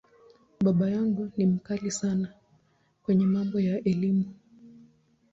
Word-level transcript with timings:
Baba 0.63 0.85
yangu 0.95 1.31
ni 1.37 1.45
‘mkali’ 1.45 1.91
sana 1.91 2.27
kwenye 3.03 3.25
mambo 3.25 3.57
ya 3.59 3.75
Elimu. 3.89 4.25